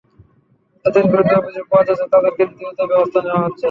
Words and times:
যাঁদের 0.85 1.05
বিরুদ্ধে 1.11 1.35
অভিযোগ 1.37 1.65
পাওয়া 1.71 1.85
যাচ্ছে, 1.87 2.05
তাঁদের 2.13 2.33
ক্ষেত্রে 2.35 2.57
দ্রুত 2.59 2.79
ব্যবস্থা 2.91 3.19
নেওয়া 3.21 3.43
হচ্ছে। 3.45 3.59